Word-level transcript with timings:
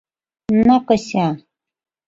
—Накося! 0.67 1.25